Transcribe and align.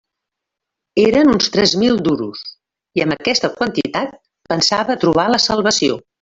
Eren 1.01 1.29
uns 1.33 1.49
tres 1.57 1.73
mil 1.81 1.99
duros, 2.07 2.41
i 3.01 3.05
amb 3.05 3.15
aquesta 3.17 3.53
quantitat 3.61 4.19
pensava 4.55 4.99
trobar 5.07 5.29
la 5.37 5.43
salvació. 5.47 6.01